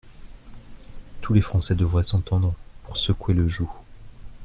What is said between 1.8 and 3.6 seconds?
s’entendre pour secouer le